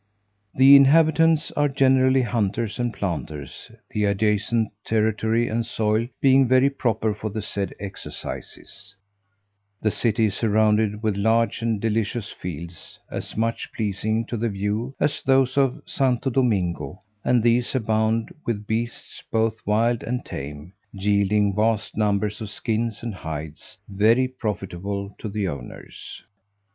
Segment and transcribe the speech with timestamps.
[0.55, 7.13] The inhabitants are generally hunters and planters, the adjacent territory and soil being very proper
[7.13, 8.95] for the said exercises:
[9.79, 14.95] the city is surrounded with large and delicious fields, as much pleasing to the view
[14.99, 21.55] as those of Santo Domingo; and these abound with beasts both wild and tame, yielding
[21.55, 26.23] vast numbers of skins and hides, very profitable to the owners.